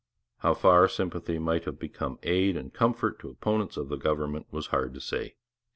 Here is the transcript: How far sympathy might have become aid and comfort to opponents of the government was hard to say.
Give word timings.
How 0.39 0.55
far 0.55 0.87
sympathy 0.87 1.37
might 1.37 1.65
have 1.65 1.77
become 1.77 2.17
aid 2.23 2.57
and 2.57 2.73
comfort 2.73 3.19
to 3.19 3.29
opponents 3.29 3.77
of 3.77 3.89
the 3.89 3.97
government 3.97 4.47
was 4.49 4.65
hard 4.73 4.95
to 4.95 4.99
say. 4.99 5.35